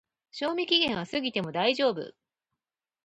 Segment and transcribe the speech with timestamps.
[0.31, 2.15] 賞味期限は過ぎても大丈夫